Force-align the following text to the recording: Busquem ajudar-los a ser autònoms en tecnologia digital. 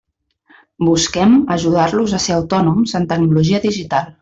Busquem 0.87 1.35
ajudar-los 1.57 2.17
a 2.19 2.23
ser 2.25 2.35
autònoms 2.39 2.97
en 3.01 3.07
tecnologia 3.13 3.63
digital. 3.71 4.11